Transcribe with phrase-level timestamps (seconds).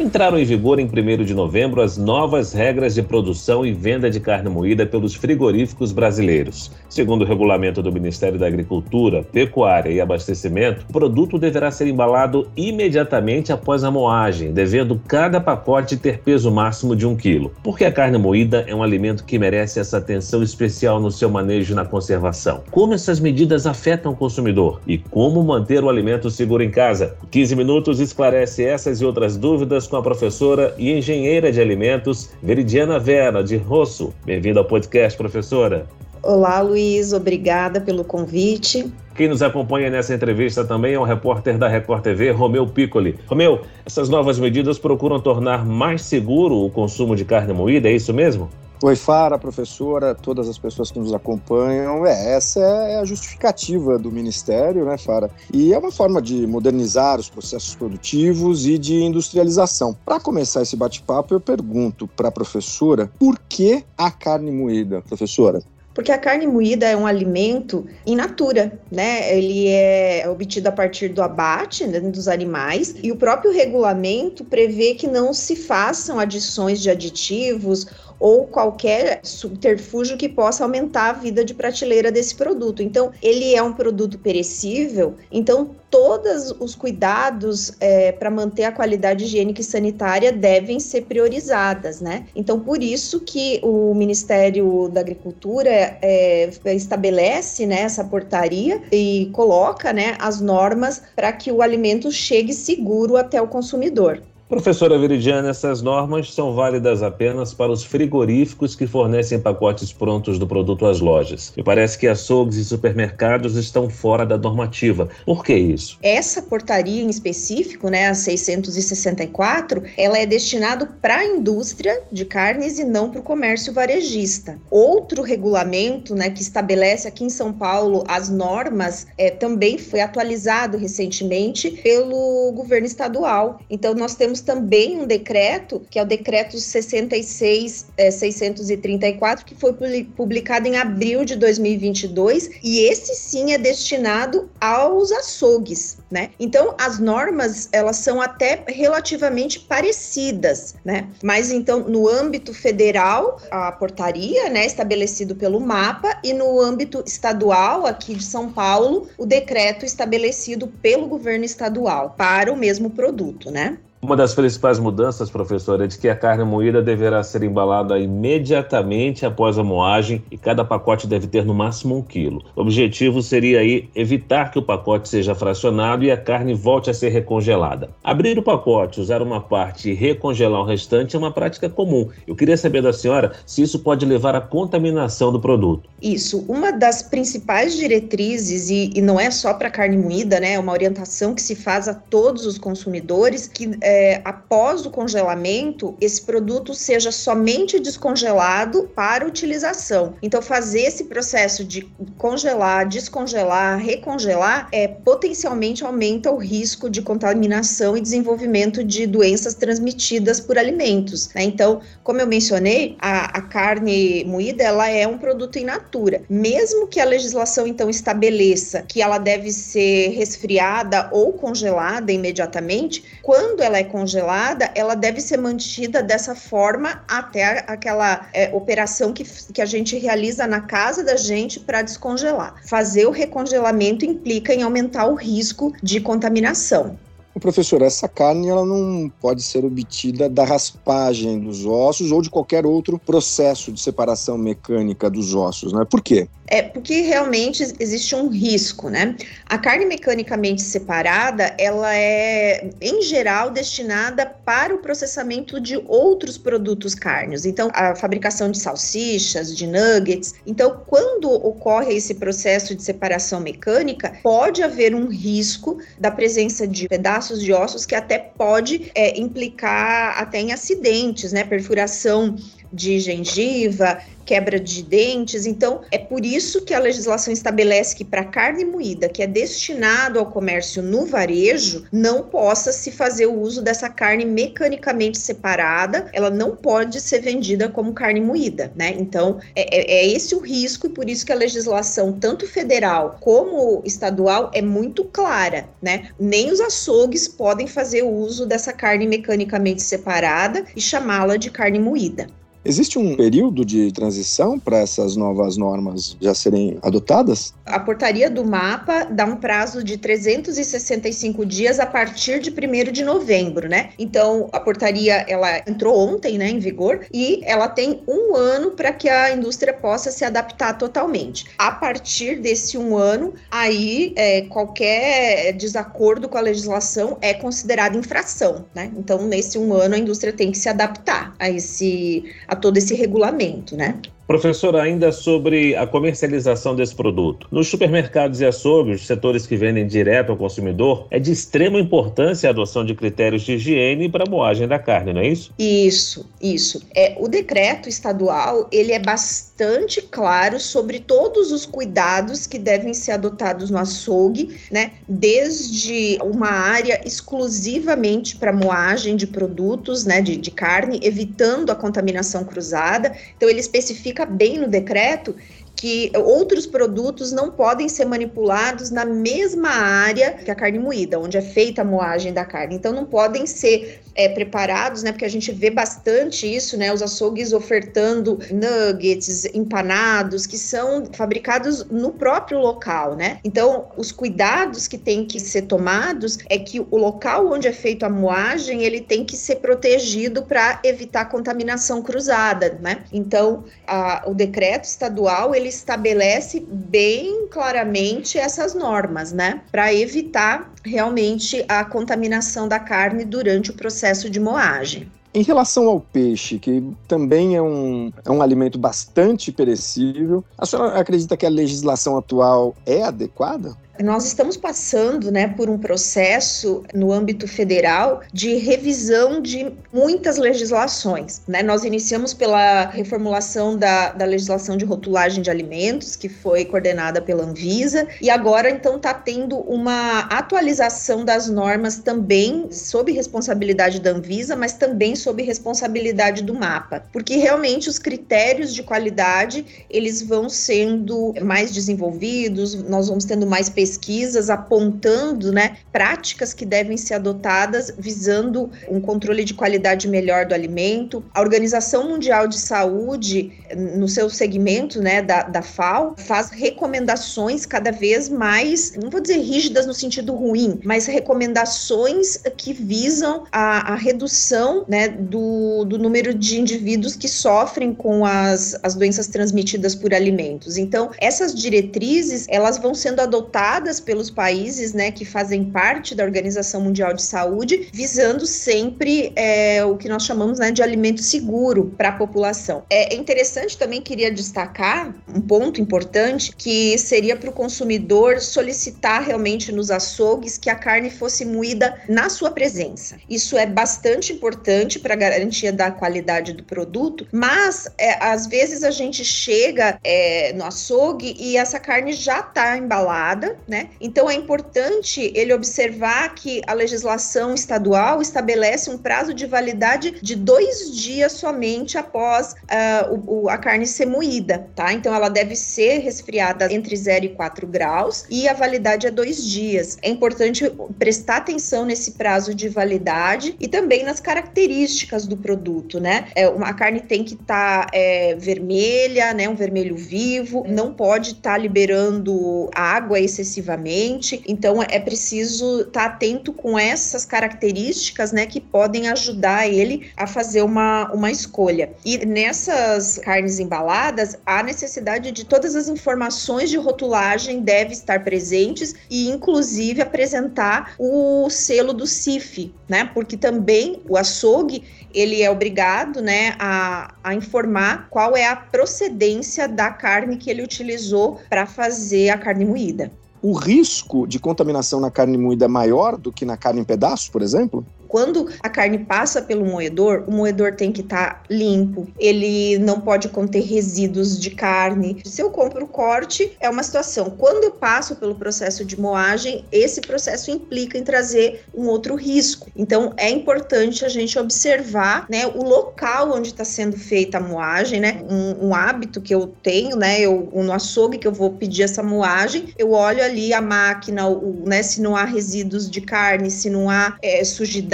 [0.00, 4.20] Entraram em vigor em 1 de novembro as novas regras de produção e venda de
[4.20, 6.70] carne moída pelos frigoríficos brasileiros.
[6.88, 12.48] Segundo o regulamento do Ministério da Agricultura, Pecuária e Abastecimento, o produto deverá ser embalado
[12.56, 17.52] imediatamente após a moagem, devendo cada pacote ter peso máximo de um quilo.
[17.64, 21.72] Porque a carne moída é um alimento que merece essa atenção especial no seu manejo
[21.72, 22.62] e na conservação.
[22.70, 27.16] Como essas medidas afetam o consumidor e como manter o alimento seguro em casa?
[27.32, 32.98] 15 minutos esclarece essas e outras dúvidas com a professora e engenheira de alimentos, Veridiana
[32.98, 34.12] Vera, de Rosso.
[34.24, 35.86] Bem-vinda ao podcast, professora.
[36.22, 38.92] Olá, Luiz, obrigada pelo convite.
[39.14, 43.16] Quem nos acompanha nessa entrevista também é o repórter da Record TV, Romeu Piccoli.
[43.26, 48.12] Romeu, essas novas medidas procuram tornar mais seguro o consumo de carne moída, é isso
[48.12, 48.48] mesmo?
[48.80, 52.06] Oi, Fara, professora, todas as pessoas que nos acompanham.
[52.06, 55.28] É, essa é a justificativa do Ministério, né, Fara?
[55.52, 59.96] E é uma forma de modernizar os processos produtivos e de industrialização.
[60.04, 65.60] Para começar esse bate-papo, eu pergunto para a professora por que a carne moída, professora?
[65.98, 69.36] porque a carne moída é um alimento in natura, né?
[69.36, 74.94] Ele é obtido a partir do abate né, dos animais e o próprio regulamento prevê
[74.94, 77.84] que não se façam adições de aditivos
[78.18, 82.82] ou qualquer subterfúgio que possa aumentar a vida de prateleira desse produto.
[82.82, 89.24] Então, ele é um produto perecível, então todos os cuidados é, para manter a qualidade
[89.24, 92.26] higiênica e sanitária devem ser priorizadas, né?
[92.36, 99.92] Então, por isso que o Ministério da Agricultura é, estabelece né, essa portaria e coloca
[99.92, 104.22] né, as normas para que o alimento chegue seguro até o consumidor.
[104.48, 110.46] Professora Viridiana, essas normas são válidas apenas para os frigoríficos que fornecem pacotes prontos do
[110.46, 111.52] produto às lojas.
[111.54, 115.10] E parece que açougues e supermercados estão fora da normativa.
[115.26, 115.98] Por que isso?
[116.02, 122.78] Essa portaria em específico, né, a 664, ela é destinada para a indústria de carnes
[122.78, 124.58] e não para o comércio varejista.
[124.70, 130.78] Outro regulamento, né, que estabelece aqui em São Paulo as normas, é, também foi atualizado
[130.78, 133.60] recentemente pelo governo estadual.
[133.68, 139.74] Então nós temos temos também um decreto, que é o decreto 66.634, é, que foi
[140.16, 146.30] publicado em abril de 2022, e esse sim é destinado aos açougues, né?
[146.38, 151.08] Então, as normas, elas são até relativamente parecidas, né?
[151.22, 157.86] Mas então, no âmbito federal, a portaria, né, estabelecido pelo MAPA, e no âmbito estadual,
[157.86, 163.78] aqui de São Paulo, o decreto estabelecido pelo governo estadual para o mesmo produto, né?
[164.00, 169.26] Uma das principais mudanças, professor, é de que a carne moída deverá ser embalada imediatamente
[169.26, 172.44] após a moagem e cada pacote deve ter no máximo um quilo.
[172.54, 176.94] O objetivo seria aí evitar que o pacote seja fracionado e a carne volte a
[176.94, 177.90] ser recongelada.
[178.04, 182.08] Abrir o pacote, usar uma parte e recongelar o restante é uma prática comum.
[182.24, 185.90] Eu queria saber da senhora se isso pode levar à contaminação do produto.
[186.00, 186.44] Isso.
[186.48, 190.52] Uma das principais diretrizes, e, e não é só para carne moída, né?
[190.52, 195.96] É uma orientação que se faz a todos os consumidores que é, após o congelamento,
[195.98, 200.14] esse produto seja somente descongelado para utilização.
[200.20, 207.96] Então, fazer esse processo de congelar, descongelar, recongelar, é, potencialmente aumenta o risco de contaminação
[207.96, 211.30] e desenvolvimento de doenças transmitidas por alimentos.
[211.34, 211.44] Né?
[211.44, 216.20] Então, como eu mencionei, a, a carne moída ela é um produto in natura.
[216.28, 223.62] Mesmo que a legislação então estabeleça que ela deve ser resfriada ou congelada imediatamente, quando
[223.62, 229.62] ela é congelada, ela deve ser mantida dessa forma até aquela é, operação que, que
[229.62, 232.54] a gente realiza na casa da gente para descongelar.
[232.66, 236.98] Fazer o recongelamento implica em aumentar o risco de contaminação.
[237.38, 242.66] Professor, essa carne ela não pode ser obtida da raspagem dos ossos ou de qualquer
[242.66, 245.84] outro processo de separação mecânica dos ossos, né?
[245.84, 246.28] Por quê?
[246.50, 249.14] É porque realmente existe um risco, né?
[249.44, 256.94] A carne mecanicamente separada, ela é, em geral, destinada para o processamento de outros produtos
[256.94, 257.44] cárneos.
[257.44, 260.36] Então, a fabricação de salsichas, de nuggets.
[260.46, 266.88] Então, quando ocorre esse processo de separação mecânica, pode haver um risco da presença de
[266.88, 271.44] pedaços de ossos que até pode é, implicar até em acidentes, né?
[271.44, 272.36] Perfuração
[272.72, 273.98] de gengiva,
[274.28, 275.46] quebra de dentes.
[275.46, 280.18] Então, é por isso que a legislação estabelece que para carne moída, que é destinado
[280.18, 286.28] ao comércio no varejo, não possa se fazer o uso dessa carne mecanicamente separada, ela
[286.28, 288.94] não pode ser vendida como carne moída, né?
[288.98, 293.16] Então, é, é, é esse o risco e por isso que a legislação, tanto federal
[293.20, 296.10] como estadual, é muito clara, né?
[296.20, 302.26] Nem os açougues podem fazer uso dessa carne mecanicamente separada e chamá-la de carne moída.
[302.64, 307.54] Existe um período de transição para essas novas normas já serem adotadas?
[307.64, 313.04] A portaria do mapa dá um prazo de 365 dias a partir de 1 de
[313.04, 313.90] novembro, né?
[313.98, 318.92] Então, a portaria ela entrou ontem, né, em vigor, e ela tem um ano para
[318.92, 321.46] que a indústria possa se adaptar totalmente.
[321.56, 328.66] A partir desse um ano, aí é, qualquer desacordo com a legislação é considerado infração,
[328.74, 328.90] né?
[328.96, 332.94] Então, nesse um ano, a indústria tem que se adaptar a esse a todo esse
[332.94, 334.00] regulamento, né?
[334.28, 337.48] Professor, ainda sobre a comercialização desse produto.
[337.50, 342.50] Nos supermercados e açougues, setores que vendem direto ao consumidor, é de extrema importância a
[342.50, 345.50] adoção de critérios de higiene para a moagem da carne, não é isso?
[345.58, 346.82] Isso, isso.
[346.94, 353.12] É, o decreto estadual, ele é bastante claro sobre todos os cuidados que devem ser
[353.12, 354.92] adotados no açougue, né?
[355.08, 362.44] Desde uma área exclusivamente para moagem de produtos, né, de, de carne, evitando a contaminação
[362.44, 363.16] cruzada.
[363.34, 365.36] Então, ele especifica fica bem no decreto
[365.78, 371.36] que outros produtos não podem ser manipulados na mesma área que a carne moída, onde
[371.36, 372.74] é feita a moagem da carne.
[372.74, 375.12] Então não podem ser é, preparados, né?
[375.12, 376.92] Porque a gente vê bastante isso, né?
[376.92, 383.38] Os açougues ofertando nuggets empanados que são fabricados no próprio local, né?
[383.44, 388.06] Então os cuidados que têm que ser tomados é que o local onde é feita
[388.06, 393.04] a moagem ele tem que ser protegido para evitar contaminação cruzada, né?
[393.12, 399.60] Então a, o decreto estadual ele ele estabelece bem claramente essas normas, né?
[399.70, 405.10] Para evitar realmente a contaminação da carne durante o processo de moagem.
[405.34, 410.98] Em relação ao peixe, que também é um, é um alimento bastante perecível, a senhora
[410.98, 413.76] acredita que a legislação atual é adequada?
[414.02, 421.42] Nós estamos passando né, por um processo no âmbito federal de revisão de muitas legislações.
[421.46, 421.62] Né?
[421.62, 427.44] Nós iniciamos pela reformulação da, da legislação de rotulagem de alimentos, que foi coordenada pela
[427.44, 434.54] Anvisa, e agora então está tendo uma atualização das normas também sob responsabilidade da Anvisa,
[434.54, 441.34] mas também sob responsabilidade do MAPA, porque realmente os critérios de qualidade eles vão sendo
[441.42, 447.90] mais desenvolvidos, nós vamos tendo mais pesquisas pesquisas apontando né, práticas que devem ser adotadas
[447.98, 451.24] visando um controle de qualidade melhor do alimento.
[451.32, 457.90] A Organização Mundial de Saúde, no seu segmento né, da, da FAO, faz recomendações cada
[457.90, 463.96] vez mais, não vou dizer rígidas no sentido ruim, mas recomendações que visam a, a
[463.96, 470.12] redução né, do, do número de indivíduos que sofrem com as, as doenças transmitidas por
[470.12, 470.76] alimentos.
[470.76, 476.80] Então, essas diretrizes, elas vão sendo adotadas pelos países né, que fazem parte da Organização
[476.80, 482.08] Mundial de Saúde, visando sempre é, o que nós chamamos né, de alimento seguro para
[482.08, 482.82] a população.
[482.90, 489.70] É interessante também, queria destacar um ponto importante, que seria para o consumidor solicitar realmente
[489.70, 493.16] nos açougues que a carne fosse moída na sua presença.
[493.28, 498.82] Isso é bastante importante para a garantia da qualidade do produto, mas é, às vezes
[498.82, 503.90] a gente chega é, no açougue e essa carne já está embalada, né?
[504.00, 510.34] Então é importante ele observar que a legislação estadual estabelece um prazo de validade de
[510.34, 514.92] dois dias somente após uh, o, a carne ser moída, tá?
[514.92, 519.44] Então ela deve ser resfriada entre 0 e 4 graus e a validade é dois
[519.44, 519.98] dias.
[520.00, 526.28] É importante prestar atenção nesse prazo de validade e também nas características do produto, né?
[526.34, 529.48] É, uma carne tem que estar tá, é, vermelha, né?
[529.48, 534.42] Um vermelho vivo, não pode estar tá liberando água excessiva excessivamente.
[534.46, 540.26] Então é preciso estar tá atento com essas características, né, que podem ajudar ele a
[540.26, 541.92] fazer uma, uma escolha.
[542.04, 548.94] E nessas carnes embaladas, a necessidade de todas as informações de rotulagem deve estar presentes
[549.10, 553.10] e inclusive apresentar o selo do CIF, né?
[553.12, 559.66] Porque também o açougue ele é obrigado né, a, a informar qual é a procedência
[559.66, 563.10] da carne que ele utilizou para fazer a carne moída
[563.42, 567.28] o risco de contaminação na carne moída é maior do que na carne em pedaços,
[567.28, 567.84] por exemplo?
[568.08, 573.00] Quando a carne passa pelo moedor, o moedor tem que estar tá limpo, ele não
[573.00, 575.20] pode conter resíduos de carne.
[575.24, 577.30] Se eu compro o corte, é uma situação.
[577.30, 582.70] Quando eu passo pelo processo de moagem, esse processo implica em trazer um outro risco.
[582.74, 588.00] Então, é importante a gente observar né, o local onde está sendo feita a moagem,
[588.00, 588.22] né?
[588.28, 590.20] Um, um, hábito que eu tenho, né?
[590.20, 594.62] Eu, no açougue que eu vou pedir essa moagem, eu olho ali a máquina, o,
[594.66, 594.82] né?
[594.82, 597.44] Se não há resíduos de carne, se não há é,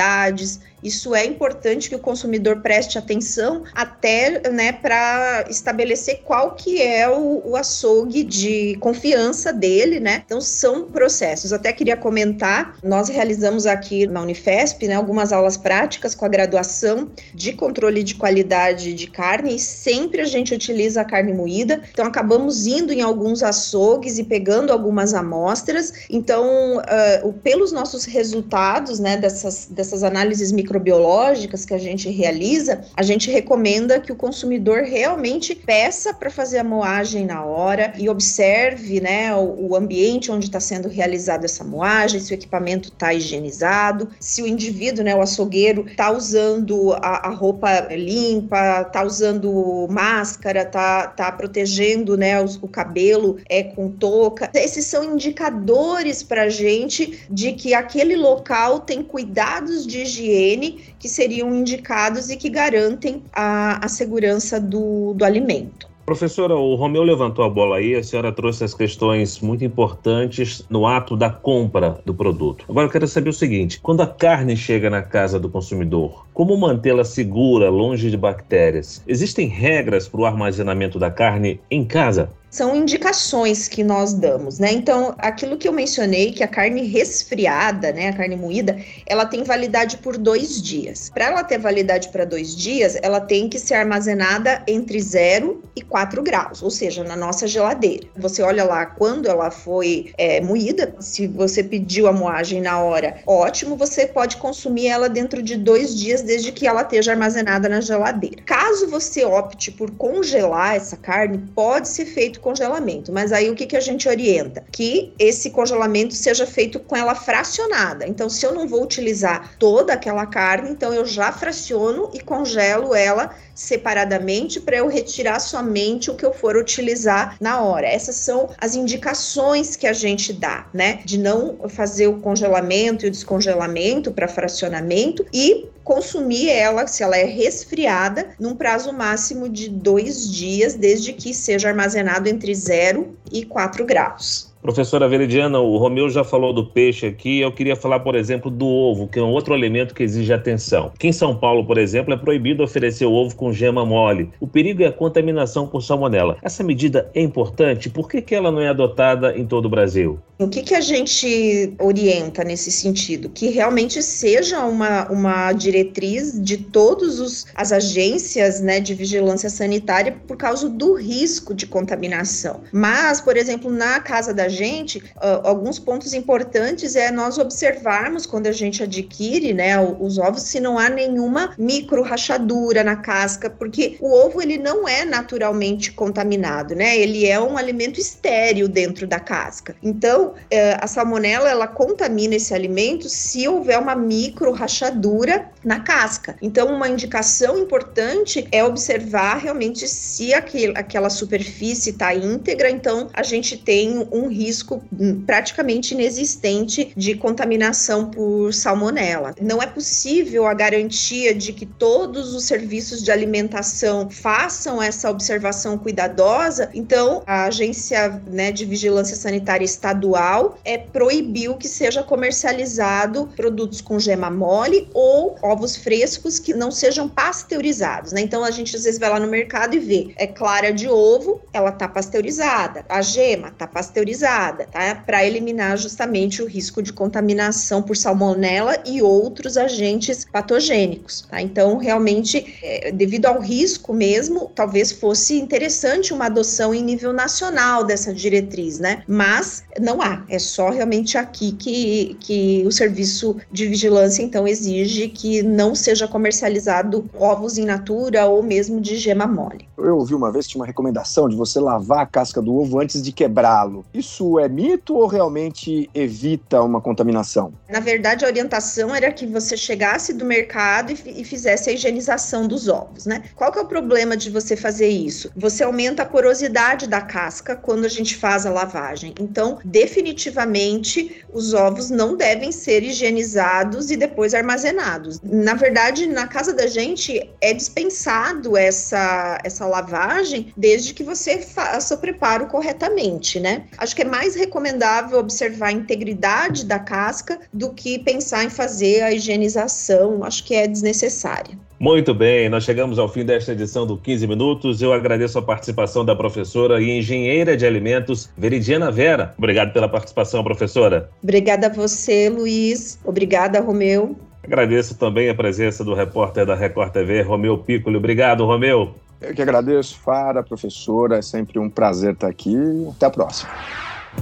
[0.04, 0.60] sujidades.
[0.84, 7.08] Isso é importante que o consumidor preste atenção até né, para estabelecer qual que é
[7.08, 10.22] o, o, açougue de confiança dele, né?
[10.26, 11.54] Então são processos.
[11.54, 17.10] Até queria comentar, nós realizamos aqui na Unifesp né, algumas aulas práticas com a graduação
[17.32, 21.80] de controle de qualidade de carne e sempre a gente utiliza a carne moída.
[21.90, 25.94] Então acabamos indo em alguns açougues e pegando algumas amostras.
[26.10, 32.84] Então, uh, pelos nossos resultados, né, dessas, dessas análises micro microbiológicas que a gente realiza,
[32.96, 38.08] a gente recomenda que o consumidor realmente peça para fazer a moagem na hora e
[38.08, 43.14] observe né, o, o ambiente onde está sendo realizada essa moagem, se o equipamento está
[43.14, 49.86] higienizado, se o indivíduo, né, o açougueiro, está usando a, a, roupa limpa, está usando
[49.90, 54.50] máscara, está tá protegendo né, o cabelo é, com touca.
[54.54, 60.63] Esses são indicadores para a gente de que aquele local tem cuidados de higiene
[60.98, 65.94] que seriam indicados e que garantem a, a segurança do, do alimento.
[66.04, 70.86] Professora, o Romeu levantou a bola aí, a senhora trouxe as questões muito importantes no
[70.86, 72.66] ato da compra do produto.
[72.68, 76.56] Agora eu quero saber o seguinte: quando a carne chega na casa do consumidor, como
[76.56, 79.00] mantê-la segura, longe de bactérias?
[79.06, 82.28] Existem regras para o armazenamento da carne em casa?
[82.54, 84.70] são indicações que nós damos, né?
[84.70, 89.42] Então, aquilo que eu mencionei, que a carne resfriada, né, a carne moída, ela tem
[89.42, 91.10] validade por dois dias.
[91.12, 95.82] Para ela ter validade para dois dias, ela tem que ser armazenada entre 0 e
[95.82, 98.06] 4 graus, ou seja, na nossa geladeira.
[98.16, 103.16] Você olha lá quando ela foi é, moída, se você pediu a moagem na hora,
[103.26, 107.80] ótimo, você pode consumir ela dentro de dois dias, desde que ela esteja armazenada na
[107.80, 108.42] geladeira.
[108.44, 113.12] Caso você opte por congelar essa carne, pode ser feito congelamento.
[113.12, 114.64] Mas aí o que, que a gente orienta?
[114.72, 118.06] Que esse congelamento seja feito com ela fracionada.
[118.06, 122.94] Então, se eu não vou utilizar toda aquela carne, então eu já fraciono e congelo
[122.94, 127.86] ela separadamente para eu retirar somente o que eu for utilizar na hora.
[127.86, 131.00] Essas são as indicações que a gente dá, né?
[131.04, 137.16] De não fazer o congelamento e o descongelamento para fracionamento e consumir ela, se ela
[137.16, 143.44] é resfriada, num prazo máximo de dois dias, desde que seja armazenado entre 0 e
[143.44, 144.53] 4 graus.
[144.64, 148.66] Professora Veridiana, o Romeu já falou do peixe aqui, eu queria falar, por exemplo, do
[148.66, 150.90] ovo, que é um outro alimento que exige atenção.
[150.94, 154.30] Aqui em São Paulo, por exemplo, é proibido oferecer o ovo com gema mole.
[154.40, 156.38] O perigo é a contaminação por salmonela.
[156.40, 157.90] Essa medida é importante?
[157.90, 160.18] Por que, que ela não é adotada em todo o Brasil?
[160.38, 163.28] O que, que a gente orienta nesse sentido?
[163.28, 170.38] Que realmente seja uma, uma diretriz de todas as agências né, de vigilância sanitária por
[170.38, 172.62] causa do risco de contaminação.
[172.72, 175.02] Mas, por exemplo, na casa da gente,
[175.42, 180.78] alguns pontos importantes é nós observarmos quando a gente adquire né, os ovos se não
[180.78, 186.96] há nenhuma micro rachadura na casca, porque o ovo ele não é naturalmente contaminado, né?
[186.96, 189.76] Ele é um alimento estéreo dentro da casca.
[189.82, 196.36] Então, é, a salmonela ela contamina esse alimento se houver uma micro rachadura na casca.
[196.40, 202.70] Então, uma indicação importante é observar realmente se aquele, aquela superfície está íntegra.
[202.70, 204.82] Então, a gente tem um risco
[205.26, 209.34] praticamente inexistente de contaminação por salmonela.
[209.40, 215.78] Não é possível a garantia de que todos os serviços de alimentação façam essa observação
[215.78, 216.70] cuidadosa.
[216.74, 223.80] Então, a agência né, de vigilância sanitária estadual estadual é, proibiu que seja comercializado produtos
[223.80, 228.20] com gema mole ou ovos frescos que não sejam pasteurizados, né?
[228.20, 231.40] Então a gente às vezes vai lá no mercado e vê, é clara de ovo,
[231.52, 234.94] ela tá pasteurizada, a gema tá pasteurizada, tá?
[234.94, 241.40] Para eliminar justamente o risco de contaminação por salmonela e outros agentes patogênicos, tá?
[241.40, 247.84] Então realmente, é, devido ao risco mesmo, talvez fosse interessante uma adoção em nível nacional
[247.84, 249.04] dessa diretriz, né?
[249.06, 255.08] Mas não há, é só realmente aqui que, que o serviço de vigilância então exige
[255.08, 259.68] que não seja comercializado ovos in natura ou mesmo de gema mole.
[259.76, 262.80] Eu ouvi uma vez que tinha uma recomendação de você lavar a casca do ovo
[262.80, 263.84] antes de quebrá-lo.
[263.92, 267.52] Isso é mito ou realmente evita uma contaminação?
[267.68, 272.46] Na verdade, a orientação era que você chegasse do mercado e, e fizesse a higienização
[272.46, 273.24] dos ovos, né?
[273.34, 275.30] Qual que é o problema de você fazer isso?
[275.36, 279.14] Você aumenta a porosidade da casca quando a gente faz a lavagem.
[279.20, 285.20] Então, definitivamente, os ovos não devem ser higienizados e depois armazenados.
[285.34, 291.96] Na verdade, na casa da gente é dispensado essa, essa lavagem desde que você faça
[291.96, 293.64] o preparo corretamente, né?
[293.76, 299.02] Acho que é mais recomendável observar a integridade da casca do que pensar em fazer
[299.02, 300.22] a higienização.
[300.22, 301.58] Acho que é desnecessária.
[301.80, 304.80] Muito bem, nós chegamos ao fim desta edição do 15 Minutos.
[304.80, 309.34] Eu agradeço a participação da professora e engenheira de alimentos, Veridiana Vera.
[309.36, 311.10] Obrigado pela participação, professora.
[311.22, 312.98] Obrigada a você, Luiz.
[313.04, 314.16] Obrigada, Romeu.
[314.44, 317.96] Agradeço também a presença do repórter da Record TV, Romeu Piccoli.
[317.96, 318.94] Obrigado, Romeu.
[319.20, 321.18] Eu que agradeço, Fara, professora.
[321.18, 322.56] É sempre um prazer estar aqui.
[322.94, 323.50] Até a próxima.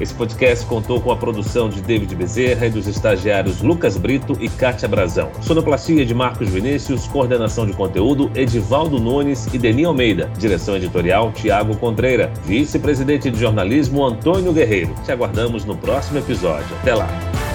[0.00, 4.48] Esse podcast contou com a produção de David Bezerra e dos estagiários Lucas Brito e
[4.48, 5.30] Kátia Brazão.
[5.42, 10.30] Sonoplastia de Marcos Vinícius, coordenação de conteúdo Edivaldo Nunes e Deni Almeida.
[10.38, 12.32] Direção editorial Tiago Contreira.
[12.44, 14.94] Vice-presidente de jornalismo Antônio Guerreiro.
[15.04, 16.74] Te aguardamos no próximo episódio.
[16.80, 17.51] Até lá.